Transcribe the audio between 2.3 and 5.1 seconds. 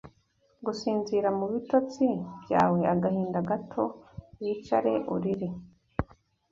byawe Agahinda gato wicare